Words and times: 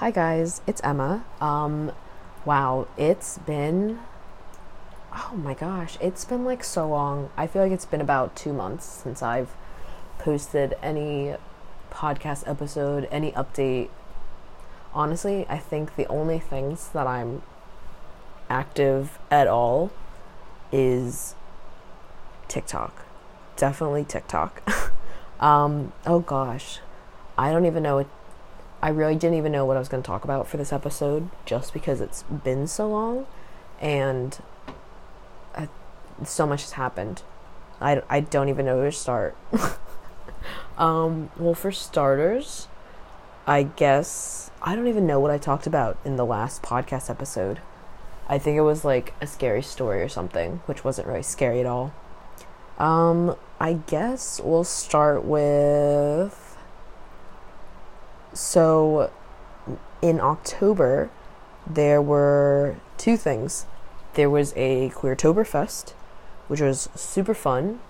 Hi 0.00 0.10
guys, 0.10 0.62
it's 0.66 0.80
Emma. 0.82 1.26
Um 1.42 1.92
wow, 2.46 2.88
it's 2.96 3.36
been 3.36 3.98
oh 5.12 5.32
my 5.36 5.52
gosh, 5.52 5.98
it's 6.00 6.24
been 6.24 6.42
like 6.42 6.64
so 6.64 6.88
long. 6.88 7.28
I 7.36 7.46
feel 7.46 7.60
like 7.60 7.70
it's 7.70 7.84
been 7.84 8.00
about 8.00 8.34
2 8.34 8.54
months 8.54 8.86
since 8.86 9.22
I've 9.22 9.50
posted 10.18 10.74
any 10.82 11.34
podcast 11.90 12.48
episode, 12.48 13.08
any 13.10 13.32
update. 13.32 13.90
Honestly, 14.94 15.44
I 15.50 15.58
think 15.58 15.96
the 15.96 16.06
only 16.06 16.38
things 16.38 16.88
that 16.94 17.06
I'm 17.06 17.42
active 18.48 19.18
at 19.30 19.48
all 19.48 19.90
is 20.72 21.34
TikTok. 22.48 23.04
Definitely 23.56 24.04
TikTok. 24.04 24.62
um 25.40 25.92
oh 26.06 26.20
gosh. 26.20 26.78
I 27.36 27.52
don't 27.52 27.66
even 27.66 27.82
know 27.82 27.96
what 27.96 28.08
I 28.82 28.88
really 28.88 29.14
didn't 29.14 29.36
even 29.36 29.52
know 29.52 29.64
what 29.64 29.76
I 29.76 29.80
was 29.80 29.88
going 29.88 30.02
to 30.02 30.06
talk 30.06 30.24
about 30.24 30.46
for 30.46 30.56
this 30.56 30.72
episode 30.72 31.28
just 31.44 31.72
because 31.72 32.00
it's 32.00 32.22
been 32.22 32.66
so 32.66 32.88
long 32.88 33.26
and 33.80 34.38
I, 35.54 35.68
so 36.24 36.46
much 36.46 36.62
has 36.62 36.72
happened. 36.72 37.22
I, 37.80 38.02
I 38.08 38.20
don't 38.20 38.48
even 38.48 38.66
know 38.66 38.76
where 38.76 38.90
to 38.90 38.96
start. 38.96 39.36
um, 40.78 41.30
well, 41.38 41.54
for 41.54 41.72
starters, 41.72 42.68
I 43.46 43.64
guess 43.64 44.50
I 44.62 44.76
don't 44.76 44.88
even 44.88 45.06
know 45.06 45.20
what 45.20 45.30
I 45.30 45.38
talked 45.38 45.66
about 45.66 45.98
in 46.04 46.16
the 46.16 46.26
last 46.26 46.62
podcast 46.62 47.10
episode. 47.10 47.60
I 48.28 48.38
think 48.38 48.56
it 48.56 48.62
was 48.62 48.84
like 48.84 49.14
a 49.20 49.26
scary 49.26 49.62
story 49.62 50.02
or 50.02 50.08
something, 50.08 50.60
which 50.66 50.84
wasn't 50.84 51.08
really 51.08 51.22
scary 51.22 51.60
at 51.60 51.66
all. 51.66 51.92
Um, 52.78 53.36
I 53.58 53.74
guess 53.74 54.40
we'll 54.42 54.64
start 54.64 55.24
with 55.24 56.49
so 58.32 59.10
in 60.02 60.20
October, 60.20 61.10
there 61.66 62.00
were 62.00 62.76
two 62.96 63.16
things. 63.16 63.66
There 64.14 64.30
was 64.30 64.52
a 64.56 64.90
Queertoberfest, 64.90 65.90
which 66.48 66.60
was 66.60 66.88
super 66.94 67.34
fun. 67.34 67.80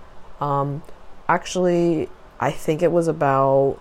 Um, 0.40 0.82
actually, 1.28 2.08
I 2.38 2.50
think 2.50 2.82
it 2.82 2.92
was 2.92 3.08
about 3.08 3.78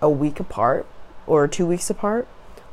a 0.00 0.10
week 0.10 0.38
apart 0.40 0.86
or 1.26 1.48
two 1.48 1.66
weeks 1.66 1.90
apart, 1.90 2.28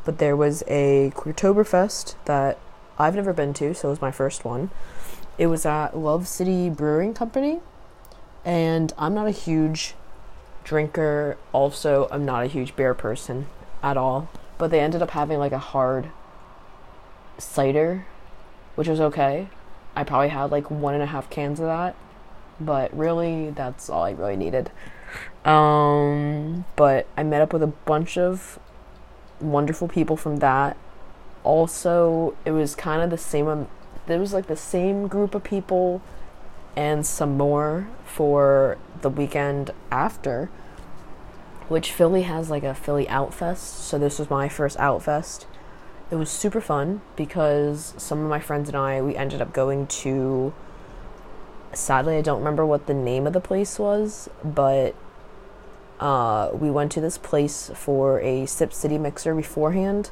but 0.05 0.17
there 0.17 0.35
was 0.35 0.63
a 0.67 1.11
Queertoberfest 1.15 2.15
that 2.25 2.59
I've 2.99 3.15
never 3.15 3.33
been 3.33 3.53
to, 3.55 3.73
so 3.73 3.87
it 3.87 3.91
was 3.91 4.01
my 4.01 4.11
first 4.11 4.45
one. 4.45 4.69
It 5.37 5.47
was 5.47 5.65
at 5.65 5.97
Love 5.97 6.27
City 6.27 6.69
Brewing 6.69 7.13
Company, 7.13 7.59
and 8.45 8.93
I'm 8.97 9.15
not 9.15 9.27
a 9.27 9.31
huge 9.31 9.95
drinker. 10.63 11.37
Also, 11.51 12.07
I'm 12.11 12.25
not 12.25 12.43
a 12.43 12.47
huge 12.47 12.75
beer 12.75 12.93
person 12.93 13.47
at 13.81 13.97
all. 13.97 14.29
But 14.57 14.71
they 14.71 14.79
ended 14.79 15.01
up 15.01 15.11
having 15.11 15.39
like 15.39 15.51
a 15.51 15.59
hard 15.59 16.09
cider, 17.37 18.05
which 18.75 18.87
was 18.87 19.01
okay. 19.01 19.49
I 19.95 20.03
probably 20.03 20.29
had 20.29 20.51
like 20.51 20.71
one 20.71 20.93
and 20.93 21.03
a 21.03 21.07
half 21.07 21.29
cans 21.29 21.59
of 21.59 21.65
that. 21.65 21.95
But 22.59 22.95
really, 22.95 23.49
that's 23.49 23.89
all 23.89 24.03
I 24.03 24.11
really 24.11 24.35
needed. 24.35 24.71
Um, 25.45 26.65
but 26.75 27.07
I 27.17 27.23
met 27.23 27.41
up 27.41 27.51
with 27.51 27.63
a 27.63 27.67
bunch 27.67 28.17
of 28.17 28.59
wonderful 29.41 29.87
people 29.87 30.15
from 30.15 30.37
that. 30.37 30.77
Also, 31.43 32.35
it 32.45 32.51
was 32.51 32.75
kind 32.75 33.01
of 33.01 33.09
the 33.09 33.17
same. 33.17 33.47
Um, 33.47 33.67
there 34.05 34.19
was 34.19 34.33
like 34.33 34.47
the 34.47 34.55
same 34.55 35.07
group 35.07 35.35
of 35.35 35.43
people 35.43 36.01
and 36.75 37.05
some 37.05 37.37
more 37.37 37.87
for 38.05 38.77
the 39.03 39.09
weekend 39.09 39.71
after, 39.91 40.49
which 41.67 41.91
Philly 41.91 42.23
has 42.23 42.49
like 42.49 42.63
a 42.63 42.73
Philly 42.73 43.05
Outfest. 43.05 43.57
So 43.57 43.99
this 43.99 44.17
was 44.17 44.29
my 44.29 44.49
first 44.49 44.77
Outfest. 44.77 45.45
It 46.09 46.15
was 46.15 46.29
super 46.29 46.61
fun 46.61 47.01
because 47.15 47.93
some 47.97 48.21
of 48.23 48.29
my 48.29 48.39
friends 48.39 48.69
and 48.69 48.77
I 48.77 49.01
we 49.01 49.15
ended 49.15 49.41
up 49.41 49.53
going 49.53 49.87
to. 49.87 50.53
Sadly, 51.73 52.17
I 52.17 52.21
don't 52.21 52.39
remember 52.39 52.65
what 52.65 52.85
the 52.85 52.93
name 52.93 53.25
of 53.25 53.33
the 53.33 53.39
place 53.39 53.79
was, 53.79 54.29
but 54.43 54.95
uh, 55.99 56.51
we 56.53 56.69
went 56.69 56.91
to 56.91 57.01
this 57.01 57.17
place 57.17 57.71
for 57.73 58.19
a 58.21 58.45
Sip 58.45 58.73
City 58.73 58.97
mixer 58.97 59.33
beforehand. 59.33 60.11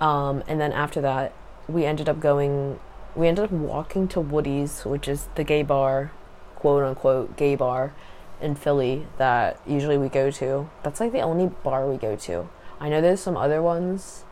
Um, 0.00 0.42
and 0.48 0.60
then 0.60 0.72
after 0.72 1.00
that, 1.02 1.34
we 1.68 1.84
ended 1.84 2.08
up 2.08 2.20
going 2.20 2.78
we 3.14 3.28
ended 3.28 3.44
up 3.44 3.50
walking 3.52 4.08
to 4.08 4.20
Woody's, 4.20 4.84
which 4.84 5.06
is 5.06 5.28
the 5.34 5.44
gay 5.44 5.62
bar, 5.62 6.10
quote 6.64 6.82
unquote 6.82 7.36
gay 7.36 7.54
bar 7.54 7.92
in 8.40 8.54
Philly 8.54 9.06
that 9.18 9.60
usually 9.66 9.98
we 9.98 10.08
go 10.08 10.30
to. 10.30 10.70
That's 10.82 10.98
like 10.98 11.12
the 11.12 11.20
only 11.20 11.48
bar 11.62 11.86
we 11.86 11.98
go 11.98 12.16
to. 12.16 12.48
I 12.80 12.88
know 12.88 13.02
there's 13.02 13.20
some 13.20 13.36
other 13.36 13.60
ones. 13.60 14.24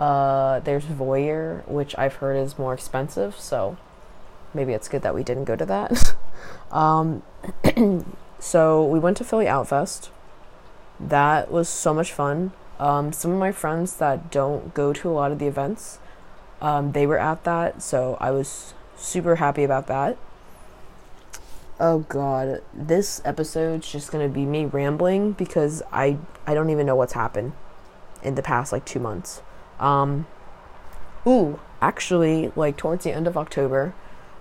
Uh, 0.00 0.60
there's 0.60 0.84
Voyeur, 0.84 1.66
which 1.68 1.94
I've 1.98 2.14
heard 2.14 2.36
is 2.36 2.58
more 2.58 2.72
expensive, 2.72 3.38
so 3.38 3.76
maybe 4.54 4.72
it's 4.72 4.88
good 4.88 5.02
that 5.02 5.14
we 5.14 5.22
didn't 5.22 5.44
go 5.44 5.56
to 5.56 5.66
that. 5.66 6.14
um, 6.72 7.22
so 8.38 8.82
we 8.84 8.98
went 8.98 9.18
to 9.18 9.24
Philly 9.24 9.46
Outfest. 9.46 10.08
That 10.98 11.50
was 11.50 11.68
so 11.68 11.92
much 11.92 12.12
fun. 12.12 12.52
Um, 12.78 13.12
some 13.12 13.32
of 13.32 13.38
my 13.38 13.52
friends 13.52 13.96
that 13.96 14.30
don't 14.30 14.72
go 14.72 14.94
to 14.94 15.10
a 15.10 15.12
lot 15.12 15.32
of 15.32 15.38
the 15.38 15.46
events 15.48 15.98
um, 16.60 16.92
they 16.92 17.06
were 17.06 17.18
at 17.18 17.44
that, 17.44 17.82
so 17.82 18.16
I 18.20 18.30
was 18.30 18.74
super 18.96 19.36
happy 19.36 19.64
about 19.64 19.86
that. 19.86 20.16
Oh 21.80 22.00
god, 22.08 22.60
this 22.74 23.22
episode's 23.24 23.90
just 23.90 24.10
gonna 24.10 24.28
be 24.28 24.44
me 24.44 24.64
rambling 24.64 25.32
because 25.32 25.80
I 25.92 26.18
I 26.44 26.54
don't 26.54 26.70
even 26.70 26.86
know 26.86 26.96
what's 26.96 27.12
happened 27.12 27.52
in 28.22 28.34
the 28.34 28.42
past 28.42 28.72
like 28.72 28.84
two 28.84 28.98
months. 28.98 29.42
Um, 29.78 30.26
ooh, 31.24 31.60
actually, 31.80 32.50
like 32.56 32.76
towards 32.76 33.04
the 33.04 33.12
end 33.12 33.28
of 33.28 33.36
October, 33.36 33.94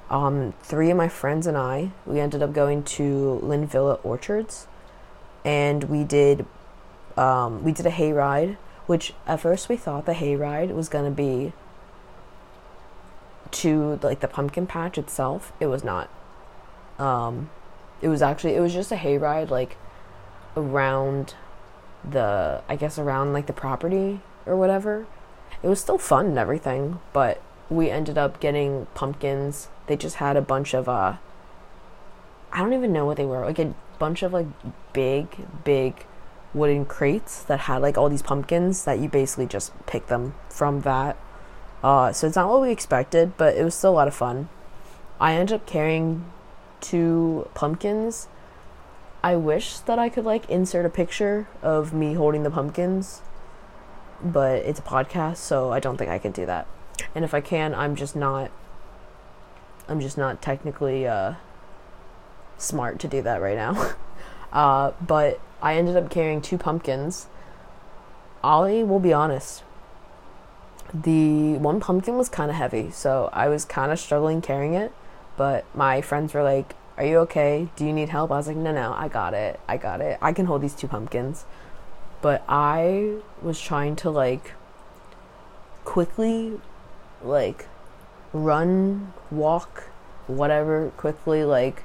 um, 0.10 0.56
three 0.64 0.90
of 0.90 0.98
my 0.98 1.08
friends 1.08 1.46
and 1.46 1.56
I 1.56 1.92
we 2.08 2.20
ended 2.20 2.42
up 2.42 2.54
going 2.54 2.84
to 2.84 3.40
Linvilla 3.44 4.00
Orchards, 4.04 4.68
and 5.46 5.84
we 5.84 6.04
did 6.04 6.46
um, 7.18 7.64
we 7.64 7.72
did 7.72 7.86
a 7.86 7.92
hayride. 7.92 8.58
Which 8.88 9.14
at 9.28 9.42
first 9.42 9.68
we 9.70 9.76
thought 9.76 10.06
the 10.06 10.14
hayride 10.14 10.74
was 10.74 10.90
gonna 10.90 11.12
be 11.12 11.54
to 13.52 14.00
like 14.02 14.22
the 14.22 14.28
pumpkin 14.28 14.66
patch 14.66 14.98
itself, 14.98 15.52
it 15.60 15.68
was 15.68 15.84
not. 15.84 16.10
Um, 17.00 17.50
it 18.02 18.08
was 18.08 18.22
actually 18.22 18.56
it 18.56 18.60
was 18.60 18.74
just 18.74 18.92
a 18.92 18.96
hayride 18.96 19.50
like 19.50 19.78
around 20.56 21.36
the 22.10 22.62
I 22.68 22.76
guess 22.76 22.98
around 22.98 23.34
like 23.34 23.48
the 23.48 23.54
property 23.54 24.22
or 24.46 24.56
whatever. 24.56 25.08
It 25.64 25.68
was 25.68 25.80
still 25.80 25.98
fun 25.98 26.28
and 26.28 26.38
everything, 26.38 27.00
but 27.14 27.42
we 27.70 27.90
ended 27.90 28.18
up 28.18 28.40
getting 28.40 28.88
pumpkins. 28.94 29.70
They 29.88 29.96
just 29.96 30.18
had 30.18 30.38
a 30.38 30.42
bunch 30.42 30.74
of 30.74 30.88
uh 30.88 31.18
I 32.52 32.60
don't 32.60 32.74
even 32.74 32.94
know 32.94 33.06
what 33.06 33.18
they 33.18 33.26
were. 33.26 33.46
Like 33.46 33.60
a 33.60 33.74
bunch 34.00 34.24
of 34.24 34.34
like 34.34 34.48
big 34.94 35.28
big 35.64 36.06
wooden 36.54 36.86
crates 36.86 37.44
that 37.44 37.62
had 37.62 37.82
like 37.82 37.98
all 37.98 38.10
these 38.10 38.22
pumpkins 38.22 38.86
that 38.86 39.00
you 39.00 39.10
basically 39.10 39.46
just 39.46 39.72
pick 39.86 40.08
them 40.08 40.34
from 40.50 40.82
that 40.82 41.18
uh, 41.84 42.12
so 42.12 42.28
it's 42.28 42.36
not 42.36 42.50
what 42.50 42.62
we 42.62 42.72
expected, 42.72 43.38
but 43.38 43.56
it 43.56 43.64
was 43.64 43.76
still 43.76 43.92
a 43.92 43.98
lot 43.98 44.08
of 44.08 44.16
fun. 44.16 44.50
I 45.20 45.34
ended 45.34 45.56
up 45.56 45.66
carrying 45.66 46.26
two 46.82 47.50
pumpkins. 47.54 48.28
I 49.24 49.36
wish 49.36 49.80
that 49.80 50.00
I 50.00 50.10
could 50.10 50.26
like 50.26 50.50
insert 50.50 50.86
a 50.86 50.90
picture 50.90 51.48
of 51.62 51.94
me 51.94 52.14
holding 52.14 52.44
the 52.44 52.52
pumpkins, 52.52 53.22
but 54.24 54.58
it's 54.58 54.80
a 54.80 54.84
podcast, 54.84 55.38
so 55.38 55.72
I 55.72 55.80
don't 55.80 55.98
think 55.98 56.10
I 56.10 56.20
can 56.20 56.32
do 56.32 56.46
that. 56.46 56.68
And 57.14 57.26
if 57.26 57.34
I 57.34 57.42
can, 57.42 57.74
I'm 57.74 57.96
just 57.96 58.16
not 58.16 58.52
I'm 59.90 60.02
just 60.02 60.18
not 60.18 60.42
technically 60.42 61.08
uh, 61.08 61.36
smart 62.58 63.00
to 63.00 63.08
do 63.08 63.22
that 63.22 63.42
right 63.42 63.56
now. 63.56 63.94
uh, 64.52 64.92
but 65.02 65.40
I 65.62 65.76
ended 65.76 65.96
up 65.96 66.10
carrying 66.10 66.42
two 66.42 66.58
pumpkins. 66.58 67.28
Ollie 68.44 68.84
will 68.84 69.00
be 69.00 69.14
honest 69.14 69.64
the 70.94 71.58
one 71.58 71.80
pumpkin 71.80 72.18
was 72.18 72.30
kind 72.30 72.50
of 72.50 72.56
heavy, 72.56 72.92
so 72.92 73.30
I 73.34 73.48
was 73.48 73.66
kind 73.66 73.92
of 73.92 74.00
struggling 74.00 74.42
carrying 74.42 74.74
it. 74.74 74.94
But 75.38 75.66
my 75.76 76.02
friends 76.02 76.34
were 76.34 76.44
like, 76.44 76.76
Are 76.98 77.06
you 77.06 77.20
okay? 77.20 77.70
Do 77.76 77.86
you 77.86 77.94
need 77.94 78.10
help? 78.10 78.32
I 78.32 78.38
was 78.38 78.48
like, 78.48 78.58
No, 78.58 78.72
no, 78.72 78.94
I 78.98 79.08
got 79.08 79.34
it. 79.34 79.60
I 79.68 79.78
got 79.78 80.02
it. 80.02 80.18
I 80.22 80.34
can 80.34 80.48
hold 80.48 80.62
these 80.62 80.74
two 80.74 80.88
pumpkins. 80.88 81.46
But 82.22 82.44
I 82.50 83.18
was 83.42 83.62
trying 83.62 83.96
to 83.98 84.10
like 84.10 84.54
quickly, 85.86 86.60
like, 87.24 87.68
run, 88.34 89.14
walk, 89.32 89.84
whatever, 90.28 90.92
quickly, 90.98 91.46
like, 91.46 91.84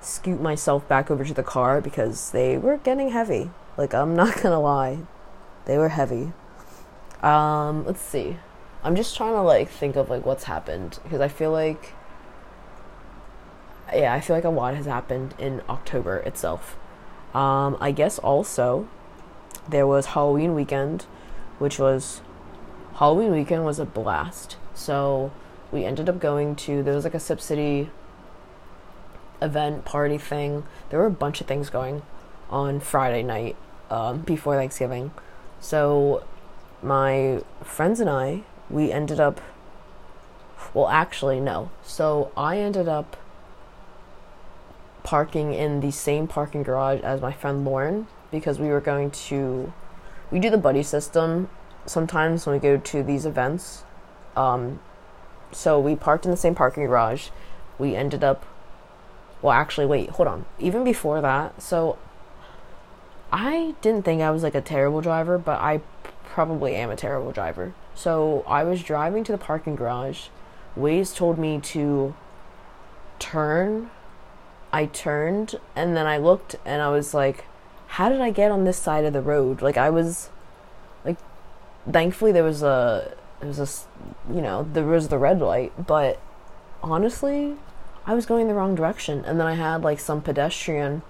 scoot 0.00 0.40
myself 0.40 0.88
back 0.88 1.10
over 1.10 1.24
to 1.24 1.34
the 1.34 1.42
car 1.42 1.80
because 1.80 2.30
they 2.30 2.56
were 2.56 2.78
getting 2.78 3.10
heavy. 3.10 3.50
Like, 3.76 3.92
I'm 3.92 4.14
not 4.14 4.40
gonna 4.42 4.60
lie, 4.60 5.00
they 5.66 5.76
were 5.76 5.90
heavy. 5.90 6.32
Um, 7.22 7.84
let's 7.84 8.00
see. 8.00 8.38
I'm 8.82 8.96
just 8.96 9.16
trying 9.16 9.32
to 9.32 9.42
like 9.42 9.70
think 9.70 9.96
of 9.96 10.10
like 10.10 10.26
what's 10.26 10.44
happened 10.44 10.98
because 11.02 11.20
I 11.20 11.28
feel 11.28 11.50
like 11.50 11.94
yeah, 13.92 14.12
I 14.12 14.20
feel 14.20 14.36
like 14.36 14.44
a 14.44 14.50
lot 14.50 14.74
has 14.74 14.86
happened 14.86 15.34
in 15.38 15.62
October 15.68 16.16
itself. 16.18 16.76
Um, 17.34 17.76
I 17.80 17.90
guess 17.90 18.18
also 18.18 18.88
there 19.68 19.86
was 19.86 20.06
Halloween 20.06 20.54
weekend, 20.54 21.02
which 21.58 21.78
was 21.78 22.20
Halloween 22.94 23.32
weekend 23.32 23.64
was 23.64 23.78
a 23.78 23.84
blast. 23.84 24.56
So 24.74 25.32
we 25.72 25.84
ended 25.84 26.08
up 26.08 26.20
going 26.20 26.54
to 26.56 26.82
there 26.82 26.94
was 26.94 27.04
like 27.04 27.14
a 27.14 27.20
Sip 27.20 27.40
City 27.40 27.90
event 29.42 29.84
party 29.84 30.18
thing. 30.18 30.64
There 30.90 31.00
were 31.00 31.06
a 31.06 31.10
bunch 31.10 31.40
of 31.40 31.46
things 31.46 31.70
going 31.70 32.02
on 32.50 32.80
Friday 32.80 33.22
night 33.22 33.56
um, 33.90 34.20
before 34.20 34.56
Thanksgiving. 34.56 35.10
So 35.60 36.24
my 36.82 37.42
friends 37.62 37.98
and 38.00 38.08
I 38.08 38.42
we 38.70 38.92
ended 38.92 39.18
up 39.18 39.40
well 40.72 40.88
actually 40.88 41.40
no. 41.40 41.70
So 41.82 42.30
I 42.36 42.58
ended 42.58 42.88
up 42.88 43.16
parking 45.04 45.54
in 45.54 45.80
the 45.80 45.92
same 45.92 46.26
parking 46.26 46.64
garage 46.64 47.00
as 47.02 47.20
my 47.20 47.32
friend 47.32 47.64
Lauren 47.64 48.08
because 48.32 48.58
we 48.58 48.68
were 48.68 48.80
going 48.80 49.10
to 49.12 49.72
we 50.32 50.40
do 50.40 50.50
the 50.50 50.58
buddy 50.58 50.82
system 50.82 51.48
sometimes 51.86 52.46
when 52.46 52.56
we 52.56 52.60
go 52.60 52.76
to 52.76 53.02
these 53.02 53.24
events. 53.24 53.84
Um, 54.34 54.80
so 55.52 55.78
we 55.78 55.94
parked 55.94 56.24
in 56.24 56.32
the 56.32 56.36
same 56.36 56.54
parking 56.56 56.86
garage. 56.86 57.28
We 57.78 57.94
ended 57.94 58.24
up 58.24 58.44
well 59.42 59.52
actually 59.52 59.86
wait, 59.86 60.10
hold 60.10 60.26
on. 60.26 60.46
Even 60.58 60.82
before 60.82 61.20
that, 61.20 61.62
so 61.62 61.98
I 63.30 63.74
didn't 63.82 64.04
think 64.04 64.22
I 64.22 64.30
was 64.30 64.42
like 64.42 64.54
a 64.54 64.60
terrible 64.60 65.00
driver, 65.00 65.38
but 65.38 65.60
I 65.60 65.82
probably 66.24 66.74
am 66.74 66.90
a 66.90 66.96
terrible 66.96 67.30
driver. 67.30 67.74
So 67.94 68.42
I 68.46 68.64
was 68.64 68.82
driving 68.82 69.22
to 69.24 69.32
the 69.32 69.38
parking 69.38 69.76
garage. 69.76 70.28
Waze 70.76 71.14
told 71.14 71.38
me 71.38 71.60
to 71.60 72.14
turn. 73.18 73.90
I 74.74 74.86
turned 74.86 75.54
and 75.76 75.96
then 75.96 76.04
I 76.04 76.18
looked 76.18 76.56
and 76.64 76.82
I 76.82 76.88
was 76.88 77.14
like, 77.14 77.44
how 77.86 78.08
did 78.08 78.20
I 78.20 78.32
get 78.32 78.50
on 78.50 78.64
this 78.64 78.76
side 78.76 79.04
of 79.04 79.12
the 79.12 79.20
road? 79.20 79.62
Like 79.62 79.76
I 79.76 79.88
was 79.88 80.30
like 81.04 81.16
thankfully 81.88 82.32
there 82.32 82.42
was 82.42 82.60
a 82.64 83.14
there 83.38 83.48
was 83.48 83.60
a 83.60 84.34
you 84.34 84.42
know, 84.42 84.66
there 84.72 84.84
was 84.84 85.08
the 85.08 85.16
red 85.16 85.40
light, 85.40 85.86
but 85.86 86.20
honestly, 86.82 87.54
I 88.04 88.14
was 88.14 88.26
going 88.26 88.48
the 88.48 88.54
wrong 88.54 88.74
direction 88.74 89.24
and 89.24 89.38
then 89.38 89.46
I 89.46 89.54
had 89.54 89.82
like 89.82 90.00
some 90.00 90.20
pedestrian 90.20 91.02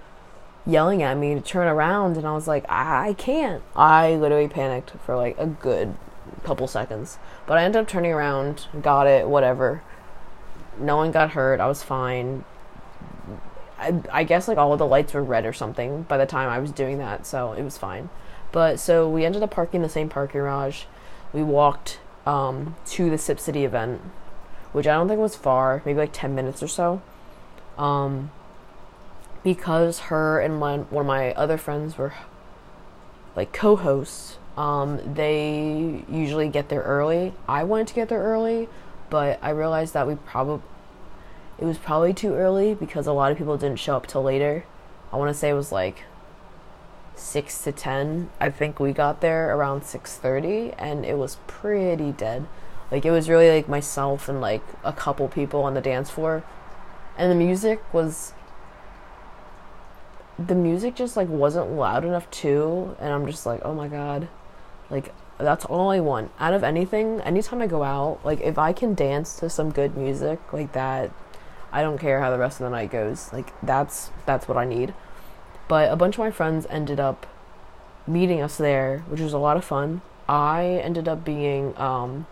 yelling 0.67 1.01
at 1.01 1.17
me 1.17 1.33
to 1.33 1.41
turn 1.41 1.67
around 1.67 2.17
and 2.17 2.27
I 2.27 2.33
was 2.33 2.47
like, 2.47 2.69
I, 2.69 3.09
I 3.09 3.13
can't. 3.13 3.63
I 3.75 4.13
literally 4.13 4.47
panicked 4.47 4.91
for 5.03 5.15
like 5.15 5.39
a 5.39 5.47
good 5.47 5.95
couple 6.43 6.67
seconds. 6.67 7.17
But 7.47 7.57
I 7.57 7.63
ended 7.63 7.81
up 7.81 7.87
turning 7.87 8.11
around, 8.11 8.67
got 8.83 9.07
it, 9.07 9.27
whatever. 9.27 9.81
No 10.77 10.97
one 10.97 11.11
got 11.11 11.31
hurt. 11.31 11.59
I 11.59 11.65
was 11.65 11.81
fine. 11.81 12.45
I, 13.85 14.19
I 14.19 14.23
guess 14.23 14.47
like 14.47 14.57
all 14.57 14.73
of 14.73 14.79
the 14.79 14.85
lights 14.85 15.13
were 15.13 15.23
red 15.23 15.45
or 15.45 15.53
something 15.53 16.03
by 16.03 16.17
the 16.17 16.25
time 16.25 16.49
I 16.49 16.59
was 16.59 16.71
doing 16.71 16.97
that, 16.97 17.25
so 17.25 17.53
it 17.53 17.63
was 17.63 17.77
fine. 17.77 18.09
But 18.51 18.79
so 18.79 19.09
we 19.09 19.25
ended 19.25 19.43
up 19.43 19.51
parking 19.51 19.79
in 19.79 19.81
the 19.83 19.89
same 19.89 20.09
parking 20.09 20.41
garage. 20.41 20.83
We 21.33 21.43
walked 21.43 21.99
um, 22.25 22.75
to 22.87 23.09
the 23.09 23.17
Sip 23.17 23.39
City 23.39 23.65
event, 23.65 24.01
which 24.71 24.87
I 24.87 24.93
don't 24.93 25.07
think 25.07 25.19
was 25.19 25.35
far, 25.35 25.81
maybe 25.85 25.99
like 25.99 26.13
10 26.13 26.33
minutes 26.33 26.63
or 26.63 26.67
so. 26.67 27.01
Um, 27.77 28.31
because 29.43 29.99
her 29.99 30.39
and 30.39 30.57
my, 30.57 30.77
one 30.77 31.01
of 31.01 31.07
my 31.07 31.33
other 31.33 31.57
friends 31.57 31.97
were 31.97 32.13
like 33.35 33.53
co 33.53 33.75
hosts, 33.75 34.37
um, 34.57 35.01
they 35.13 36.03
usually 36.09 36.47
get 36.47 36.69
there 36.69 36.81
early. 36.81 37.33
I 37.47 37.63
wanted 37.63 37.87
to 37.87 37.93
get 37.93 38.09
there 38.09 38.23
early, 38.23 38.69
but 39.09 39.37
I 39.41 39.49
realized 39.49 39.93
that 39.93 40.07
we 40.07 40.15
probably 40.15 40.65
it 41.57 41.65
was 41.65 41.77
probably 41.77 42.13
too 42.13 42.33
early 42.33 42.73
because 42.73 43.07
a 43.07 43.13
lot 43.13 43.31
of 43.31 43.37
people 43.37 43.57
didn't 43.57 43.79
show 43.79 43.95
up 43.95 44.07
till 44.07 44.23
later. 44.23 44.65
I 45.11 45.17
want 45.17 45.29
to 45.29 45.33
say 45.33 45.49
it 45.49 45.53
was 45.53 45.71
like 45.71 46.03
6 47.15 47.63
to 47.63 47.71
10. 47.71 48.29
I 48.39 48.49
think 48.49 48.79
we 48.79 48.91
got 48.91 49.21
there 49.21 49.55
around 49.55 49.81
6:30 49.83 50.75
and 50.77 51.05
it 51.05 51.17
was 51.17 51.37
pretty 51.47 52.11
dead. 52.11 52.45
Like 52.91 53.05
it 53.05 53.11
was 53.11 53.29
really 53.29 53.49
like 53.49 53.69
myself 53.69 54.27
and 54.29 54.41
like 54.41 54.63
a 54.83 54.93
couple 54.93 55.27
people 55.27 55.63
on 55.63 55.73
the 55.73 55.81
dance 55.81 56.09
floor. 56.09 56.43
And 57.17 57.31
the 57.31 57.35
music 57.35 57.81
was 57.93 58.33
the 60.37 60.55
music 60.55 60.95
just 60.95 61.15
like 61.15 61.29
wasn't 61.29 61.71
loud 61.71 62.03
enough 62.03 62.29
too 62.29 62.95
and 62.99 63.13
I'm 63.13 63.25
just 63.25 63.45
like, 63.45 63.61
"Oh 63.63 63.73
my 63.73 63.87
god." 63.87 64.27
Like 64.89 65.13
that's 65.37 65.65
all 65.65 65.89
I 65.89 65.99
want. 65.99 66.31
Out 66.39 66.53
of 66.53 66.63
anything, 66.63 67.21
anytime 67.21 67.61
I 67.61 67.67
go 67.67 67.83
out, 67.83 68.19
like 68.23 68.41
if 68.41 68.57
I 68.57 68.73
can 68.73 68.93
dance 68.93 69.35
to 69.37 69.49
some 69.49 69.71
good 69.71 69.97
music 69.97 70.39
like 70.53 70.73
that, 70.73 71.11
I 71.75 71.81
don't 71.81 71.97
care 71.97 72.21
how 72.21 72.31
the 72.31 72.37
rest 72.37 72.61
of 72.61 72.63
the 72.63 72.69
night 72.69 72.89
goes. 72.89 73.33
Like 73.33 73.51
that's 73.61 74.09
that's 74.25 74.47
what 74.47 74.57
I 74.57 74.63
need. 74.63 74.93
But 75.67 75.91
a 75.91 75.97
bunch 75.97 76.15
of 76.15 76.19
my 76.19 76.31
friends 76.31 76.65
ended 76.69 77.01
up 77.01 77.27
meeting 78.07 78.41
us 78.41 78.57
there, 78.57 78.99
which 79.09 79.19
was 79.19 79.33
a 79.33 79.37
lot 79.37 79.57
of 79.57 79.65
fun. 79.65 80.01
I 80.29 80.79
ended 80.81 81.09
up 81.09 81.25
being 81.25 81.77
um 81.77 82.27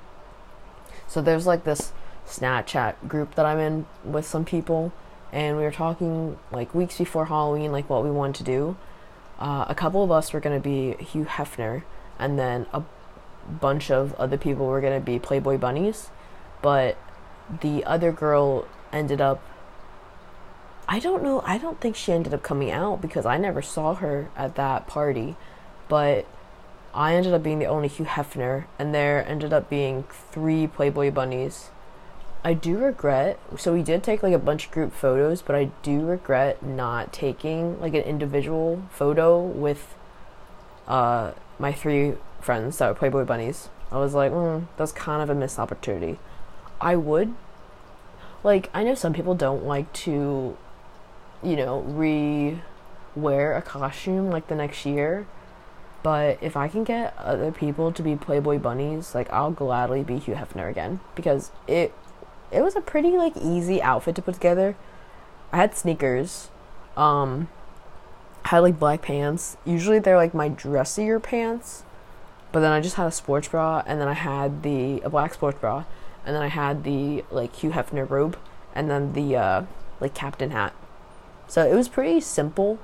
so 1.07 1.21
there's 1.21 1.45
like 1.45 1.65
this 1.65 1.91
Snapchat 2.25 3.09
group 3.09 3.35
that 3.35 3.45
I'm 3.45 3.59
in 3.59 3.85
with 4.05 4.25
some 4.25 4.45
people 4.45 4.93
and 5.33 5.57
we 5.57 5.63
were 5.63 5.71
talking 5.71 6.37
like 6.49 6.73
weeks 6.73 6.97
before 6.97 7.25
Halloween 7.25 7.73
like 7.73 7.89
what 7.89 8.01
we 8.01 8.11
wanted 8.11 8.35
to 8.35 8.43
do. 8.45 8.77
Uh, 9.39 9.65
a 9.67 9.75
couple 9.75 10.05
of 10.05 10.11
us 10.11 10.31
were 10.31 10.39
going 10.39 10.55
to 10.55 10.63
be 10.63 10.95
Hugh 11.03 11.25
Hefner 11.25 11.83
and 12.17 12.39
then 12.39 12.65
a 12.71 12.81
bunch 13.59 13.91
of 13.91 14.13
other 14.13 14.37
people 14.37 14.67
were 14.67 14.79
going 14.79 14.97
to 14.97 15.05
be 15.05 15.19
Playboy 15.19 15.57
bunnies, 15.57 16.11
but 16.61 16.95
the 17.59 17.83
other 17.83 18.13
girl 18.13 18.67
ended 18.93 19.19
up 19.19 19.41
I 20.87 20.99
don't 20.99 21.23
know, 21.23 21.41
I 21.45 21.57
don't 21.57 21.79
think 21.79 21.95
she 21.95 22.11
ended 22.11 22.33
up 22.33 22.43
coming 22.43 22.69
out 22.69 23.01
because 23.01 23.25
I 23.25 23.37
never 23.37 23.61
saw 23.61 23.95
her 23.95 24.29
at 24.35 24.55
that 24.55 24.85
party, 24.85 25.35
but 25.87 26.25
I 26.93 27.15
ended 27.15 27.33
up 27.33 27.41
being 27.41 27.59
the 27.59 27.65
only 27.65 27.87
Hugh 27.87 28.05
Hefner 28.05 28.65
and 28.77 28.93
there 28.93 29.27
ended 29.27 29.53
up 29.53 29.69
being 29.69 30.03
three 30.31 30.67
Playboy 30.67 31.11
bunnies. 31.11 31.69
I 32.43 32.53
do 32.53 32.77
regret 32.77 33.39
so 33.57 33.73
we 33.73 33.81
did 33.81 34.03
take 34.03 34.21
like 34.21 34.33
a 34.33 34.39
bunch 34.39 34.65
of 34.65 34.71
group 34.71 34.93
photos, 34.93 35.41
but 35.41 35.55
I 35.55 35.71
do 35.81 36.01
regret 36.05 36.61
not 36.61 37.13
taking 37.13 37.79
like 37.79 37.93
an 37.93 38.03
individual 38.03 38.83
photo 38.91 39.41
with 39.41 39.95
uh 40.87 41.31
my 41.57 41.71
three 41.71 42.15
friends 42.41 42.77
that 42.77 42.89
were 42.89 42.93
Playboy 42.93 43.23
bunnies. 43.23 43.69
I 43.91 43.97
was 43.97 44.13
like, 44.13 44.31
mm, 44.31 44.67
that's 44.75 44.91
kind 44.91 45.21
of 45.21 45.29
a 45.29 45.35
missed 45.35 45.57
opportunity. 45.57 46.19
I 46.81 46.97
would 46.97 47.33
like 48.43 48.69
I 48.73 48.83
know 48.83 48.95
some 48.95 49.13
people 49.13 49.35
don't 49.35 49.65
like 49.65 49.91
to, 49.93 50.57
you 51.41 51.55
know, 51.55 51.81
re 51.81 52.61
wear 53.15 53.55
a 53.55 53.61
costume 53.61 54.29
like 54.29 54.47
the 54.47 54.55
next 54.55 54.85
year. 54.85 55.27
But 56.01 56.37
if 56.41 56.57
I 56.57 56.67
can 56.67 56.83
get 56.83 57.15
other 57.17 57.51
people 57.51 57.93
to 57.93 58.03
be 58.03 58.15
Playboy 58.15 58.59
bunnies, 58.59 59.15
like 59.15 59.31
I'll 59.31 59.51
gladly 59.51 60.03
be 60.03 60.19
Hugh 60.19 60.35
Hefner 60.35 60.69
again 60.69 60.99
because 61.15 61.51
it 61.67 61.93
it 62.51 62.61
was 62.61 62.75
a 62.75 62.81
pretty 62.81 63.11
like 63.11 63.35
easy 63.37 63.81
outfit 63.81 64.15
to 64.15 64.21
put 64.21 64.35
together. 64.35 64.75
I 65.51 65.57
had 65.57 65.75
sneakers, 65.75 66.49
um, 66.97 67.47
had 68.45 68.59
like 68.59 68.79
black 68.79 69.01
pants. 69.01 69.55
Usually 69.65 69.99
they're 69.99 70.17
like 70.17 70.33
my 70.33 70.49
dressier 70.49 71.19
pants, 71.21 71.83
but 72.51 72.59
then 72.59 72.71
I 72.71 72.81
just 72.81 72.95
had 72.95 73.07
a 73.07 73.11
sports 73.11 73.47
bra, 73.47 73.83
and 73.85 74.01
then 74.01 74.07
I 74.09 74.13
had 74.13 74.63
the 74.63 74.99
a 75.01 75.09
black 75.09 75.33
sports 75.33 75.59
bra, 75.59 75.85
and 76.25 76.35
then 76.35 76.41
I 76.41 76.47
had 76.47 76.83
the 76.83 77.23
like 77.31 77.55
Hugh 77.55 77.71
Hefner 77.71 78.09
robe, 78.09 78.37
and 78.73 78.89
then 78.89 79.13
the 79.13 79.35
uh, 79.35 79.65
like 79.99 80.13
captain 80.13 80.51
hat. 80.51 80.73
So 81.47 81.65
it 81.65 81.75
was 81.75 81.89
pretty 81.89 82.21
simple. 82.21 82.79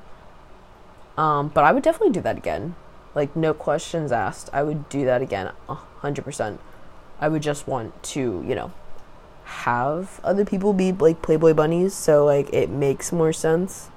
Um, 1.18 1.50
but 1.50 1.64
I 1.64 1.72
would 1.74 1.84
definitely 1.84 2.14
do 2.14 2.22
that 2.22 2.38
again. 2.38 2.76
Like 3.16 3.36
no 3.36 3.54
questions 3.54 4.12
asked. 4.12 4.50
I 4.54 4.64
would 4.64 4.88
do 4.90 5.06
that 5.06 5.22
again, 5.22 5.52
hundred 5.68 6.24
percent. 6.24 6.60
I 7.20 7.28
would 7.28 7.42
just 7.42 7.68
want 7.68 8.02
to, 8.04 8.44
you 8.48 8.56
know, 8.56 8.72
have 9.44 10.22
other 10.24 10.46
people 10.46 10.74
be 10.74 10.92
like 10.92 11.22
Playboy 11.22 11.54
bunnies, 11.54 11.94
so 11.94 12.26
like 12.26 12.54
it 12.54 12.70
makes 12.70 13.12
more 13.12 13.34
sense. 13.34 13.90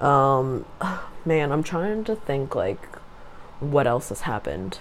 Um, 0.00 0.64
man, 1.24 1.52
I'm 1.52 1.62
trying 1.62 2.04
to 2.04 2.16
think 2.16 2.54
like 2.54 2.82
what 3.60 3.86
else 3.86 4.08
has 4.10 4.22
happened. 4.22 4.78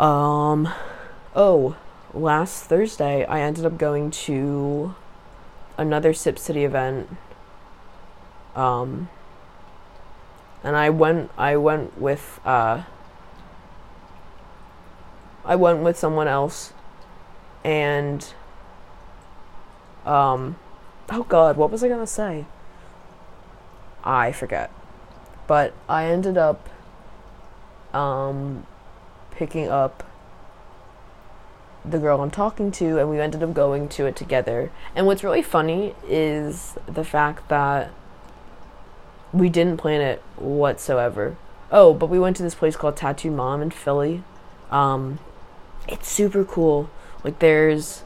Um, 0.00 0.72
oh, 1.36 1.76
last 2.14 2.64
Thursday 2.64 3.26
I 3.26 3.42
ended 3.42 3.66
up 3.66 3.76
going 3.76 4.10
to 4.10 4.94
another 5.76 6.14
Sip 6.14 6.38
City 6.38 6.64
event. 6.64 7.10
Um, 8.56 9.10
and 10.64 10.74
I 10.74 10.88
went 10.88 11.30
I 11.36 11.56
went 11.56 12.00
with 12.00 12.40
uh 12.46 12.84
I 15.44 15.56
went 15.56 15.80
with 15.80 15.98
someone 15.98 16.28
else 16.28 16.72
and 17.62 18.26
um 20.06 20.56
oh 21.10 21.24
god, 21.24 21.58
what 21.58 21.70
was 21.70 21.84
I 21.84 21.88
to 21.88 22.06
say? 22.06 22.46
I 24.02 24.32
forget. 24.32 24.70
But 25.46 25.74
I 25.90 26.06
ended 26.06 26.38
up 26.38 26.70
um 27.92 28.66
picking 29.40 29.70
up 29.70 30.04
the 31.82 31.98
girl 31.98 32.20
I'm 32.20 32.30
talking 32.30 32.70
to, 32.72 32.98
and 32.98 33.08
we 33.08 33.18
ended 33.18 33.42
up 33.42 33.54
going 33.54 33.88
to 33.88 34.04
it 34.04 34.14
together. 34.14 34.70
And 34.94 35.06
what's 35.06 35.24
really 35.24 35.40
funny 35.40 35.94
is 36.06 36.76
the 36.84 37.04
fact 37.04 37.48
that 37.48 37.90
we 39.32 39.48
didn't 39.48 39.78
plan 39.78 40.02
it 40.02 40.20
whatsoever. 40.36 41.38
Oh, 41.72 41.94
but 41.94 42.10
we 42.10 42.18
went 42.18 42.36
to 42.36 42.42
this 42.42 42.54
place 42.54 42.76
called 42.76 42.98
Tattooed 42.98 43.32
Mom 43.32 43.62
in 43.62 43.70
Philly. 43.70 44.22
Um, 44.70 45.20
it's 45.88 46.06
super 46.06 46.44
cool. 46.44 46.90
Like 47.24 47.38
there's 47.38 48.02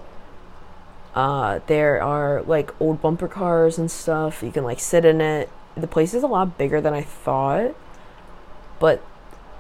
uh, 1.16 1.58
there 1.66 2.00
are 2.00 2.42
like 2.42 2.80
old 2.80 3.02
bumper 3.02 3.26
cars 3.26 3.76
and 3.76 3.90
stuff. 3.90 4.40
You 4.40 4.52
can 4.52 4.62
like 4.62 4.78
sit 4.78 5.04
in 5.04 5.20
it. 5.20 5.50
The 5.76 5.88
place 5.88 6.14
is 6.14 6.22
a 6.22 6.28
lot 6.28 6.56
bigger 6.56 6.80
than 6.80 6.94
I 6.94 7.02
thought, 7.02 7.74
but 8.78 9.02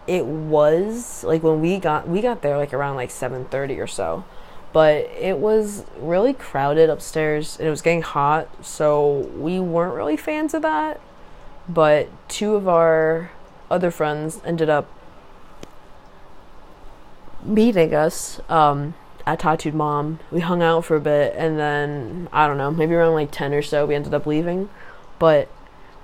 it 0.06 0.26
was 0.26 1.24
like 1.24 1.42
when 1.42 1.60
we 1.60 1.78
got 1.78 2.08
we 2.08 2.20
got 2.20 2.42
there 2.42 2.56
like 2.56 2.74
around 2.74 2.96
like 2.96 3.10
7:30 3.10 3.78
or 3.78 3.86
so. 3.86 4.24
But 4.72 5.08
it 5.18 5.38
was 5.38 5.84
really 6.00 6.32
crowded 6.32 6.90
upstairs 6.90 7.56
and 7.58 7.68
it 7.68 7.70
was 7.70 7.80
getting 7.80 8.02
hot, 8.02 8.48
so 8.64 9.30
we 9.38 9.60
weren't 9.60 9.94
really 9.94 10.16
fans 10.16 10.52
of 10.52 10.62
that. 10.62 11.00
But 11.68 12.08
two 12.28 12.56
of 12.56 12.66
our 12.66 13.30
other 13.70 13.90
friends 13.90 14.40
ended 14.44 14.68
up 14.68 14.90
meeting 17.44 17.94
us 17.94 18.40
um, 18.48 18.94
at 19.26 19.40
Tattooed 19.40 19.74
Mom. 19.74 20.18
We 20.30 20.40
hung 20.40 20.62
out 20.62 20.84
for 20.84 20.96
a 20.96 21.00
bit, 21.00 21.34
and 21.36 21.58
then 21.58 22.28
I 22.32 22.46
don't 22.48 22.58
know, 22.58 22.70
maybe 22.70 22.94
around 22.94 23.14
like 23.14 23.30
ten 23.30 23.54
or 23.54 23.62
so, 23.62 23.86
we 23.86 23.94
ended 23.94 24.12
up 24.12 24.26
leaving. 24.26 24.68
But 25.18 25.48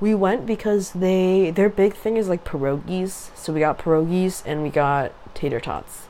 we 0.01 0.15
went 0.15 0.47
because 0.47 0.93
they 0.93 1.51
their 1.51 1.69
big 1.69 1.95
thing 1.95 2.17
is 2.17 2.29
like 2.29 2.45
pierogies. 2.45 3.37
So 3.37 3.53
we 3.53 3.61
got 3.61 3.79
pierogies 3.79 4.43
and 4.47 4.63
we 4.63 4.71
got 4.71 5.13
tater 5.35 5.61
tots. 5.61 6.09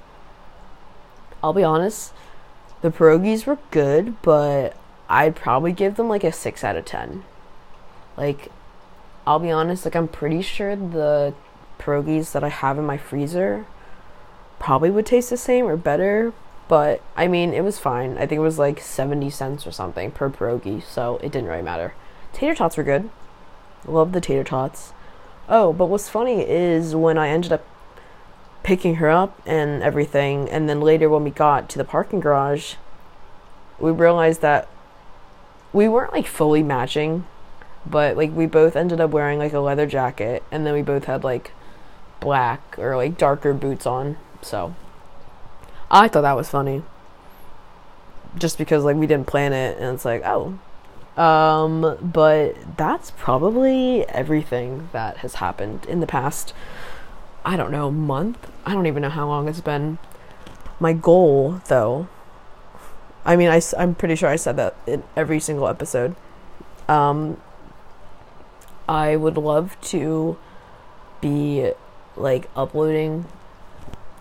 I'll 1.42 1.52
be 1.52 1.64
honest, 1.64 2.12
the 2.82 2.90
pierogies 2.90 3.46
were 3.46 3.58
good, 3.70 4.20
but 4.22 4.76
I'd 5.08 5.34
probably 5.34 5.72
give 5.72 5.96
them 5.96 6.08
like 6.08 6.24
a 6.24 6.32
six 6.32 6.62
out 6.62 6.76
of 6.76 6.84
ten. 6.84 7.24
Like, 8.16 8.48
I'll 9.26 9.38
be 9.38 9.50
honest, 9.50 9.84
like 9.84 9.96
I'm 9.96 10.08
pretty 10.08 10.42
sure 10.42 10.76
the 10.76 11.34
pierogies 11.78 12.32
that 12.32 12.44
I 12.44 12.48
have 12.48 12.78
in 12.78 12.84
my 12.84 12.98
freezer 12.98 13.66
probably 14.58 14.90
would 14.90 15.06
taste 15.06 15.30
the 15.30 15.36
same 15.36 15.66
or 15.66 15.76
better, 15.76 16.32
but 16.68 17.02
I 17.16 17.26
mean, 17.26 17.52
it 17.54 17.64
was 17.64 17.78
fine. 17.78 18.18
I 18.18 18.26
think 18.26 18.38
it 18.38 18.40
was 18.40 18.58
like 18.58 18.80
70 18.80 19.30
cents 19.30 19.66
or 19.66 19.72
something 19.72 20.10
per 20.10 20.28
pierogi, 20.30 20.82
so 20.84 21.16
it 21.16 21.32
didn't 21.32 21.48
really 21.48 21.62
matter. 21.62 21.94
Tater 22.32 22.54
tots 22.54 22.76
were 22.76 22.84
good. 22.84 23.10
Love 23.86 24.12
the 24.12 24.20
tater 24.20 24.44
tots. 24.44 24.92
Oh, 25.48 25.72
but 25.72 25.86
what's 25.86 26.08
funny 26.08 26.42
is 26.48 26.94
when 26.94 27.18
I 27.18 27.28
ended 27.28 27.52
up 27.52 27.64
picking 28.62 28.96
her 28.96 29.10
up 29.10 29.40
and 29.46 29.82
everything, 29.82 30.48
and 30.48 30.68
then 30.68 30.80
later 30.80 31.08
when 31.08 31.24
we 31.24 31.30
got 31.30 31.68
to 31.70 31.78
the 31.78 31.84
parking 31.84 32.20
garage, 32.20 32.74
we 33.78 33.90
realized 33.90 34.42
that 34.42 34.68
we 35.72 35.88
weren't 35.88 36.12
like 36.12 36.26
fully 36.26 36.62
matching, 36.62 37.26
but 37.86 38.16
like 38.16 38.34
we 38.34 38.46
both 38.46 38.76
ended 38.76 39.00
up 39.00 39.10
wearing 39.10 39.38
like 39.38 39.52
a 39.52 39.60
leather 39.60 39.86
jacket, 39.86 40.42
and 40.50 40.66
then 40.66 40.74
we 40.74 40.82
both 40.82 41.04
had 41.04 41.24
like 41.24 41.52
black 42.20 42.78
or 42.78 42.96
like 42.96 43.16
darker 43.16 43.54
boots 43.54 43.86
on. 43.86 44.16
So 44.42 44.74
I 45.90 46.06
thought 46.08 46.22
that 46.22 46.36
was 46.36 46.48
funny. 46.48 46.82
Just 48.38 48.58
because 48.58 48.84
like 48.84 48.96
we 48.96 49.06
didn't 49.06 49.26
plan 49.26 49.52
it 49.52 49.78
and 49.78 49.94
it's 49.94 50.04
like, 50.04 50.22
oh. 50.24 50.58
Um 51.16 51.98
but 52.00 52.76
that's 52.76 53.10
probably 53.12 54.08
everything 54.08 54.88
that 54.92 55.18
has 55.18 55.36
happened 55.36 55.84
in 55.86 56.00
the 56.00 56.06
past 56.06 56.52
I 57.44 57.56
don't 57.56 57.72
know, 57.72 57.90
month. 57.90 58.50
I 58.66 58.74
don't 58.74 58.86
even 58.86 59.02
know 59.02 59.08
how 59.08 59.26
long 59.26 59.48
it's 59.48 59.60
been. 59.60 59.98
My 60.78 60.92
goal 60.92 61.60
though 61.68 62.08
I 63.24 63.36
mean, 63.36 63.48
I, 63.48 63.60
I'm 63.78 63.94
pretty 63.94 64.16
sure 64.16 64.28
I 64.28 64.36
said 64.36 64.56
that 64.56 64.76
in 64.86 65.02
every 65.14 65.40
single 65.40 65.68
episode. 65.68 66.16
Um, 66.88 67.40
I 68.88 69.16
would 69.16 69.36
love 69.36 69.76
to 69.82 70.38
be 71.20 71.72
like 72.16 72.50
uploading 72.56 73.26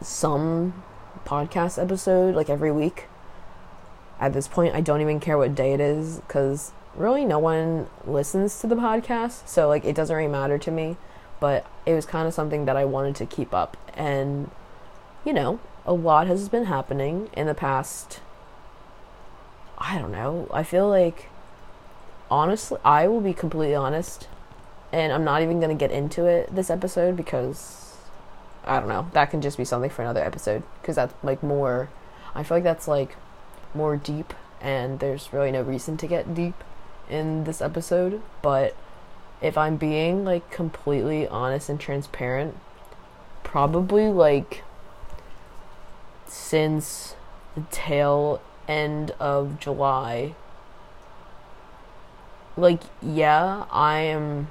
some 0.02 0.84
podcast 1.26 1.82
episode 1.82 2.36
like 2.36 2.50
every 2.50 2.72
week. 2.72 3.06
At 4.20 4.34
this 4.34 4.48
point, 4.48 4.76
I 4.76 4.82
don't 4.82 5.00
even 5.02 5.20
care 5.20 5.38
what 5.38 5.56
day 5.56 5.74
it 5.74 5.80
is 5.80 6.18
because 6.20 6.74
really 7.00 7.24
no 7.26 7.40
one 7.40 7.88
listens 8.06 8.60
to 8.60 8.68
the 8.68 8.76
podcast, 8.76 9.48
so 9.48 9.68
like 9.68 9.86
it 9.86 9.96
doesn't 9.96 10.16
really 10.16 10.30
matter 10.30 10.58
to 10.60 10.70
me. 10.70 10.98
But 11.40 11.66
it 11.86 11.94
was 11.94 12.06
kind 12.06 12.28
of 12.28 12.34
something 12.34 12.66
that 12.66 12.76
I 12.76 12.84
wanted 12.84 13.16
to 13.16 13.26
keep 13.26 13.54
up, 13.54 13.78
and 13.96 14.52
you 15.26 15.34
know, 15.34 15.60
a 15.86 15.94
lot 15.94 16.28
has 16.28 16.50
been 16.50 16.66
happening 16.66 17.30
in 17.34 17.48
the 17.48 17.56
past. 17.56 18.20
I 19.78 19.98
don't 19.98 20.12
know. 20.12 20.50
I 20.54 20.64
feel 20.64 20.90
like 20.90 21.30
honestly, 22.30 22.78
I 22.84 23.08
will 23.08 23.22
be 23.22 23.34
completely 23.34 23.76
honest, 23.76 24.28
and 24.92 25.14
I'm 25.14 25.24
not 25.24 25.42
even 25.42 25.62
gonna 25.62 25.76
get 25.76 25.92
into 25.92 26.26
it 26.26 26.54
this 26.54 26.70
episode 26.70 27.16
because 27.16 27.96
I 28.66 28.80
don't 28.80 28.90
know. 28.90 29.08
That 29.14 29.32
can 29.32 29.42
just 29.42 29.58
be 29.58 29.66
something 29.66 29.90
for 29.90 30.02
another 30.02 30.24
episode 30.24 30.64
because 30.82 30.98
that's 30.98 31.14
like 31.24 31.42
more. 31.42 31.90
I 32.36 32.44
feel 32.44 32.58
like 32.58 32.66
that's 32.66 32.88
like 32.88 33.16
more 33.74 33.96
deep, 33.96 34.34
and 34.60 35.00
there's 35.00 35.32
really 35.32 35.52
no 35.52 35.62
reason 35.62 35.96
to 35.98 36.08
get 36.08 36.36
deep 36.36 36.56
in 37.10 37.44
this 37.44 37.62
episode. 37.62 38.22
But 38.42 38.76
if 39.42 39.58
I'm 39.58 39.78
being 39.78 40.26
like 40.26 40.50
completely 40.52 41.28
honest 41.28 41.70
and 41.70 41.80
transparent, 41.80 42.58
probably 43.44 44.10
like 44.10 44.64
since 46.26 47.16
the 47.56 47.62
tail 47.72 48.42
end 48.68 49.12
of 49.20 49.60
July, 49.60 50.36
like, 52.58 52.82
yeah, 53.02 53.66
I 53.72 54.00
am 54.00 54.50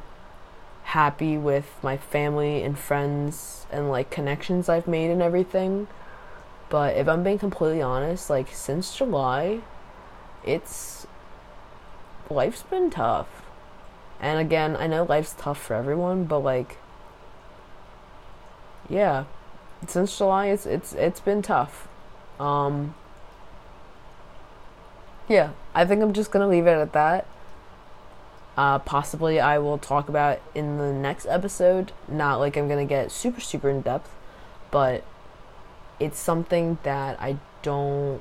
happy 0.85 1.37
with 1.37 1.67
my 1.83 1.99
family 1.99 2.63
and 2.63 2.79
friends 2.79 3.67
and 3.71 3.91
like 3.91 4.11
connections 4.11 4.69
I've 4.69 4.89
made 4.89 5.11
and 5.11 5.21
everything. 5.21 5.87
But 6.71 6.97
if 6.97 7.09
I'm 7.09 7.23
being 7.23 7.39
completely 7.39 7.83
honest, 7.83 8.31
like 8.31 8.49
since 8.53 8.97
July, 8.97 9.61
it's 10.45 11.07
life's 12.31 12.63
been 12.63 12.91
tough. 12.91 13.29
And 14.21 14.41
again, 14.41 14.77
I 14.77 14.87
know 14.87 15.05
life's 15.05 15.35
tough 15.39 15.61
for 15.61 15.75
everyone, 15.75 16.25
but 16.25 16.41
like 16.41 16.79
yeah, 18.89 19.25
since 19.87 20.17
July 20.17 20.47
it's 20.47 20.67
it's 20.67 20.93
it's 20.95 21.21
been 21.21 21.43
tough. 21.43 21.89
Um 22.41 22.95
yeah, 25.29 25.51
I 25.75 25.85
think 25.85 26.03
I'm 26.03 26.13
just 26.13 26.31
going 26.31 26.43
to 26.43 26.49
leave 26.49 26.67
it 26.67 26.71
at 26.71 26.95
that. 26.95 27.27
Uh, 28.57 28.79
possibly 28.81 29.39
I 29.39 29.59
will 29.59 29.79
talk 29.79 30.09
about 30.09 30.41
in 30.53 30.79
the 30.79 30.93
next 30.93 31.27
episode. 31.27 31.93
Not 32.09 32.41
like 32.41 32.57
I'm 32.57 32.67
gonna 32.69 32.85
get 32.85 33.13
super 33.13 33.41
super 33.41 33.71
in 33.71 33.83
depth, 33.83 34.13
but 34.73 35.05
it's 36.01 36.19
something 36.19 36.79
that 36.83 37.21
I 37.21 37.39
don't 37.63 38.21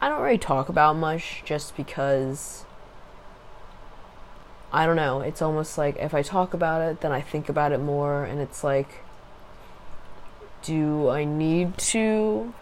I 0.00 0.08
don't 0.08 0.22
really 0.22 0.38
talk 0.38 0.68
about 0.68 0.96
much 0.96 1.42
just 1.44 1.76
because 1.76 2.64
I 4.72 4.86
don't 4.86 4.96
know. 4.96 5.20
It's 5.20 5.42
almost 5.42 5.78
like 5.78 5.96
if 5.96 6.14
I 6.14 6.22
talk 6.22 6.54
about 6.54 6.82
it, 6.82 7.00
then 7.00 7.12
I 7.12 7.20
think 7.20 7.48
about 7.48 7.72
it 7.72 7.80
more, 7.80 8.24
and 8.24 8.40
it's 8.40 8.62
like, 8.62 9.02
do 10.62 11.08
I 11.08 11.24
need 11.24 11.78
to 11.78 12.52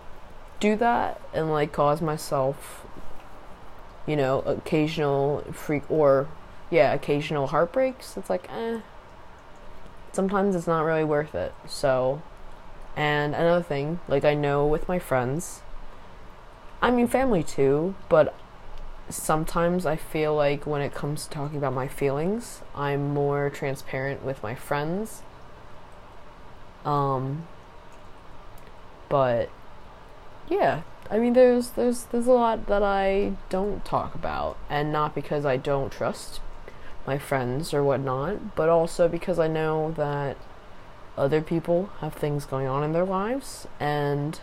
do 0.61 0.77
that 0.77 1.21
and 1.35 1.51
like 1.51 1.73
cause 1.73 2.01
myself 2.01 2.87
you 4.07 4.17
know, 4.17 4.39
occasional 4.41 5.43
freak 5.53 5.83
or 5.91 6.29
yeah, 6.71 6.93
occasional 6.95 7.49
heartbreaks. 7.49 8.17
It's 8.17 8.31
like, 8.31 8.49
eh. 8.51 8.81
Sometimes 10.13 10.55
it's 10.57 10.67
not 10.67 10.83
really 10.83 11.05
worth 11.05 11.35
it. 11.35 11.53
So, 11.67 12.23
and 12.97 13.35
another 13.35 13.63
thing, 13.63 14.01
like 14.09 14.25
I 14.25 14.35
know 14.35 14.67
with 14.67 14.89
my 14.89 14.99
friends, 14.99 15.61
I 16.83 16.91
mean 16.91 17.07
family 17.07 17.43
too, 17.43 17.95
but 18.09 18.35
sometimes 19.09 19.87
I 19.87 19.97
feel 19.97 20.35
like 20.35 20.67
when 20.67 20.81
it 20.81 20.95
comes 20.95 21.25
to 21.25 21.31
talking 21.31 21.59
about 21.59 21.73
my 21.75 21.89
feelings, 21.89 22.63
I'm 22.75 23.13
more 23.15 23.51
transparent 23.51 24.25
with 24.25 24.43
my 24.43 24.55
friends. 24.55 25.23
Um 26.85 27.47
but 29.09 29.49
yeah, 30.49 30.83
I 31.11 31.19
mean, 31.19 31.35
there's 31.35 31.71
there's 31.71 32.05
there's 32.05 32.27
a 32.27 32.33
lot 32.33 32.67
that 32.67 32.83
I 32.83 33.33
don't 33.49 33.85
talk 33.85 34.15
about, 34.15 34.57
and 34.69 34.93
not 34.93 35.15
because 35.15 35.45
I 35.45 35.57
don't 35.57 35.93
trust 35.93 36.41
my 37.07 37.19
friends 37.19 37.73
or 37.73 37.85
whatnot, 37.85 38.57
but 38.57 38.69
also 38.69 39.09
because 39.09 39.39
I 39.39 39.47
know 39.47 39.93
that 39.97 40.37
other 41.17 41.41
people 41.41 41.91
have 42.01 42.15
things 42.15 42.45
going 42.45 42.67
on 42.67 42.83
in 42.83 42.93
their 42.93 43.05
lives, 43.05 43.67
and 43.79 44.41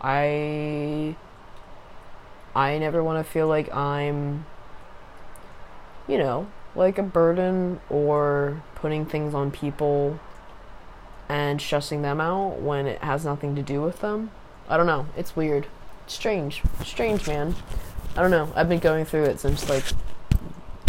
I 0.00 1.16
I 2.58 2.76
never 2.78 3.04
want 3.04 3.24
to 3.24 3.30
feel 3.30 3.46
like 3.46 3.72
I'm, 3.72 4.44
you 6.08 6.18
know, 6.18 6.48
like 6.74 6.98
a 6.98 7.04
burden 7.04 7.80
or 7.88 8.64
putting 8.74 9.06
things 9.06 9.32
on 9.32 9.52
people 9.52 10.18
and 11.28 11.60
stressing 11.62 12.02
them 12.02 12.20
out 12.20 12.60
when 12.60 12.88
it 12.88 13.00
has 13.00 13.24
nothing 13.24 13.54
to 13.54 13.62
do 13.62 13.80
with 13.80 14.00
them. 14.00 14.32
I 14.68 14.76
don't 14.76 14.86
know. 14.86 15.06
It's 15.16 15.36
weird. 15.36 15.68
Strange. 16.08 16.62
Strange, 16.82 17.28
man. 17.28 17.54
I 18.16 18.22
don't 18.22 18.32
know. 18.32 18.52
I've 18.56 18.68
been 18.68 18.80
going 18.80 19.04
through 19.04 19.26
it 19.26 19.38
since 19.38 19.68
like 19.68 19.84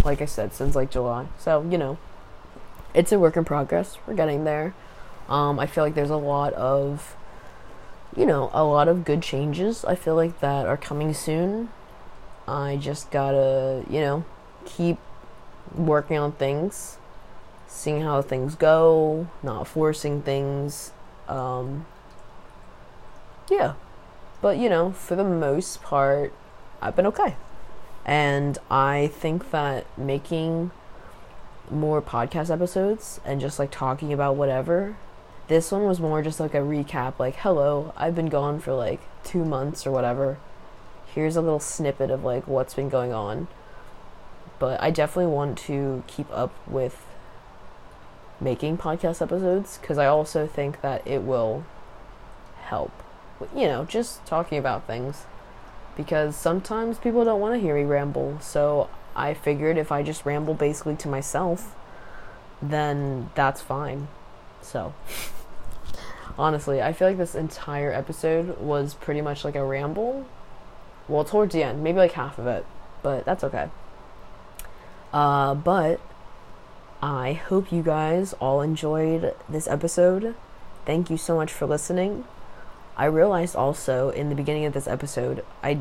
like 0.04 0.24
I 0.24 0.26
said, 0.26 0.54
since 0.56 0.74
like 0.76 0.90
July. 0.90 1.28
So, 1.38 1.62
you 1.70 1.78
know, 1.78 2.00
it's 2.96 3.12
a 3.12 3.20
work 3.20 3.38
in 3.38 3.46
progress. 3.46 4.00
We're 4.08 4.16
getting 4.16 4.44
there. 4.44 4.74
Um, 5.28 5.60
I 5.60 5.68
feel 5.68 5.84
like 5.84 5.94
there's 5.94 6.10
a 6.10 6.18
lot 6.18 6.54
of, 6.54 7.16
you 8.16 8.26
know, 8.26 8.50
a 8.54 8.64
lot 8.64 8.88
of 8.88 9.06
good 9.06 9.22
changes. 9.22 9.86
I 9.86 9.96
feel 9.96 10.16
like 10.16 10.40
that 10.40 10.66
are 10.66 10.78
coming 10.78 11.14
soon. 11.14 11.70
I 12.48 12.78
just 12.78 13.12
gotta, 13.12 13.84
you 13.90 14.02
know, 14.02 14.26
keep 14.66 14.98
working 15.76 16.18
on 16.18 16.32
things, 16.34 16.98
seeing 17.68 18.02
how 18.02 18.22
things 18.22 18.56
go, 18.56 19.28
not 19.44 19.68
forcing 19.68 20.22
things. 20.22 20.92
Um, 21.28 21.86
yeah. 23.50 23.74
But, 24.42 24.58
you 24.58 24.70
know, 24.70 24.92
for 24.92 25.16
the 25.16 25.24
most 25.24 25.82
part, 25.84 26.34
I've 26.82 26.96
been 26.96 27.08
okay. 27.08 27.36
And 28.06 28.58
I 28.72 29.12
think 29.14 29.52
that 29.52 29.86
making 29.98 30.72
more 31.70 32.02
podcast 32.02 32.52
episodes 32.52 33.20
and 33.24 33.40
just 33.40 33.60
like 33.60 33.70
talking 33.70 34.12
about 34.12 34.36
whatever, 34.36 34.96
this 35.50 35.72
one 35.72 35.84
was 35.84 36.00
more 36.00 36.22
just 36.22 36.40
like 36.40 36.54
a 36.54 36.60
recap 36.60 37.18
like, 37.20 37.36
hello, 37.38 37.92
I've 37.98 38.16
been 38.16 38.30
gone 38.30 38.60
for 38.60 38.74
like 38.74 39.02
two 39.24 39.44
months 39.44 39.86
or 39.86 39.92
whatever. 39.92 40.38
Here's 41.14 41.36
a 41.36 41.42
little 41.42 41.60
snippet 41.60 42.12
of 42.12 42.24
like 42.24 42.48
what's 42.48 42.76
been 42.76 42.88
going 42.88 43.12
on. 43.12 43.48
But 44.60 44.82
I 44.82 44.92
definitely 44.92 45.34
want 45.34 45.58
to 45.60 46.04
keep 46.06 46.30
up 46.32 46.54
with 46.68 47.04
making 48.40 48.78
podcast 48.78 49.22
episodes 49.22 49.80
because 49.80 49.98
I 49.98 50.06
also 50.06 50.46
think 50.46 50.82
that 50.82 51.06
it 51.06 51.24
will 51.24 51.66
help. 52.62 52.92
You 53.56 53.68
know, 53.68 53.86
just 53.86 54.24
talking 54.28 54.60
about 54.60 54.86
things 54.86 55.26
because 55.98 56.36
sometimes 56.36 57.00
people 57.00 57.26
don't 57.26 57.42
want 57.42 57.56
to 57.56 57.60
hear 57.60 57.76
me 57.76 57.84
ramble. 57.84 58.38
So 58.40 58.88
I 59.16 59.34
figured 59.34 59.78
if 59.78 59.92
I 59.92 60.04
just 60.04 60.26
ramble 60.26 60.54
basically 60.54 60.96
to 60.98 61.08
myself, 61.08 61.76
then 62.62 63.32
that's 63.34 63.62
fine. 63.62 64.10
So, 64.62 64.94
honestly, 66.40 66.82
I 66.82 66.94
feel 66.94 67.10
like 67.10 67.18
this 67.18 67.36
entire 67.36 67.92
episode 67.92 68.58
was 68.60 68.94
pretty 68.94 69.22
much 69.22 69.44
like 69.44 69.56
a 69.56 69.64
ramble. 69.64 70.26
Well, 71.08 71.26
towards 71.26 71.54
the 71.54 71.64
end, 71.64 71.84
maybe 71.84 71.98
like 71.98 72.14
half 72.14 72.40
of 72.40 72.48
it, 72.48 72.66
but 73.04 73.26
that's 73.26 73.44
okay. 73.44 73.70
Uh, 75.12 75.54
but 75.56 76.00
I 77.02 77.34
hope 77.34 77.72
you 77.72 77.84
guys 77.84 78.34
all 78.34 78.62
enjoyed 78.62 79.36
this 79.50 79.68
episode. 79.68 80.36
Thank 80.86 81.10
you 81.10 81.18
so 81.18 81.36
much 81.36 81.52
for 81.52 81.66
listening. 81.66 82.24
I 82.96 83.06
realized 83.06 83.56
also 83.56 84.10
in 84.10 84.30
the 84.30 84.36
beginning 84.36 84.66
of 84.66 84.74
this 84.74 84.88
episode, 84.88 85.44
I 85.62 85.80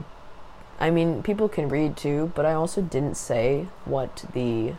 I 0.81 0.91
mean, 0.91 1.25
people 1.25 1.49
can 1.49 1.69
read 1.69 1.97
too, 1.97 2.33
but 2.37 2.47
I 2.47 2.53
also 2.53 2.81
didn't 2.81 3.17
say 3.17 3.67
what 3.85 4.25
the 4.33 4.75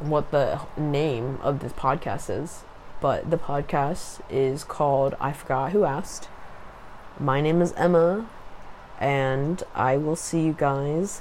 what 0.00 0.30
the 0.32 0.60
name 0.76 1.38
of 1.42 1.60
this 1.60 1.72
podcast 1.72 2.28
is. 2.28 2.64
But 3.02 3.32
the 3.32 3.36
podcast 3.36 4.20
is 4.30 4.62
called 4.62 5.16
I 5.20 5.32
Forgot 5.32 5.72
Who 5.72 5.82
Asked. 5.82 6.28
My 7.18 7.40
name 7.40 7.60
is 7.60 7.72
Emma, 7.72 8.30
and 9.00 9.60
I 9.74 9.96
will 9.96 10.14
see 10.14 10.42
you 10.42 10.52
guys 10.52 11.20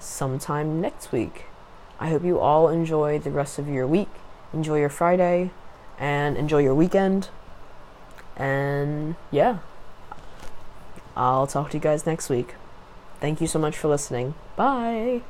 sometime 0.00 0.80
next 0.80 1.12
week. 1.12 1.44
I 2.00 2.08
hope 2.08 2.24
you 2.24 2.40
all 2.40 2.70
enjoy 2.70 3.18
the 3.18 3.30
rest 3.30 3.58
of 3.58 3.68
your 3.68 3.86
week. 3.86 4.08
Enjoy 4.54 4.78
your 4.78 4.88
Friday 4.88 5.50
and 5.98 6.38
enjoy 6.38 6.62
your 6.62 6.74
weekend. 6.74 7.28
And 8.34 9.16
yeah. 9.30 9.58
I'll 11.14 11.46
talk 11.46 11.68
to 11.72 11.76
you 11.76 11.82
guys 11.82 12.06
next 12.06 12.30
week. 12.30 12.54
Thank 13.20 13.42
you 13.42 13.46
so 13.46 13.58
much 13.58 13.76
for 13.76 13.88
listening. 13.88 14.32
Bye. 14.56 15.20